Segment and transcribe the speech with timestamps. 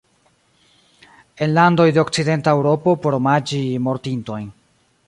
[1.47, 4.53] En landoj de Okcidenta Eŭropo por omaĝi mortintojn.